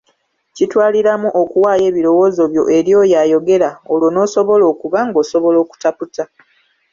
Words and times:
Kitwaliramu 0.55 1.29
okuwaayo 1.41 1.85
ebirowoozobyo 1.89 2.63
eri 2.77 2.91
oyo 3.01 3.15
ayogera 3.23 3.69
olwo 3.91 4.07
n’osobola 4.11 4.63
okuba 4.73 4.99
ng’osobola 5.07 5.57
okutaputa, 5.63 6.23